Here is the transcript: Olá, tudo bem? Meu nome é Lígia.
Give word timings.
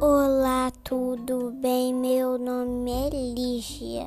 Olá, 0.00 0.70
tudo 0.84 1.50
bem? 1.60 1.92
Meu 1.92 2.38
nome 2.38 2.88
é 2.88 3.10
Lígia. 3.10 4.06